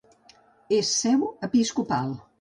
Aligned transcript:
És 0.77 0.89
seu 1.03 1.23
episcopal. 1.49 2.15